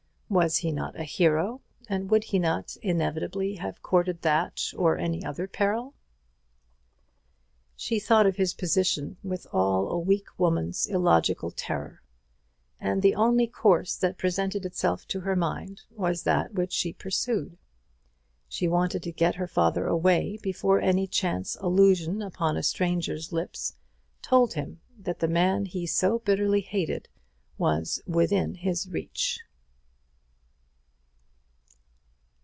[0.33, 5.25] Was he not a hero, and would he not inevitably have courted that or any
[5.25, 5.93] other peril?
[7.75, 12.01] She thought of his position with all a weak woman's illogical terror;
[12.79, 17.57] and the only course that presented itself to her mind was that which she pursued.
[18.47, 23.75] She wanted to get her father away before any chance allusion upon a stranger's lips
[24.21, 27.09] told him that the man he so bitterly hated
[27.57, 29.41] was within his reach.